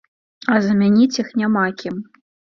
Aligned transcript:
А 0.53 0.55
замяніць 0.67 1.19
іх 1.25 1.29
няма 1.43 1.67
кім. 1.85 2.03